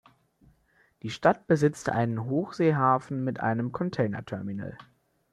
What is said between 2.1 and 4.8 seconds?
Hochseehafen mit einem Container-Terminal.